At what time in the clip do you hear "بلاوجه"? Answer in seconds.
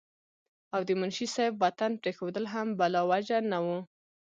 2.79-3.37